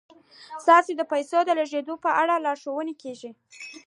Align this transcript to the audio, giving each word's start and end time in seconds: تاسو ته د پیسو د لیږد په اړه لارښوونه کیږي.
تاسو 0.67 0.89
ته 0.91 0.95
د 0.99 1.01
پیسو 1.11 1.37
د 1.45 1.49
لیږد 1.57 1.87
په 2.05 2.09
اړه 2.21 2.35
لارښوونه 2.45 2.93
کیږي. 3.01 3.29